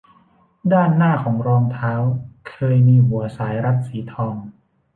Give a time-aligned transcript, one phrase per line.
[0.73, 1.93] ด้านหน้าของรองเท้า
[2.49, 4.35] เคยมีหัวสายรัดสีทอง